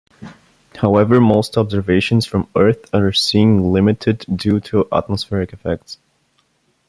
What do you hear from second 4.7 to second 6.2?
atmospheric effects.